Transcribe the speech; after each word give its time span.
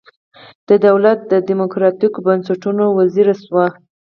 د 0.67 0.69
دولت 0.87 1.19
د 1.31 1.33
دموکراتیکو 1.49 2.19
بنسټونو 2.27 2.83
وزیره 2.99 3.35
شوه. 3.43 3.65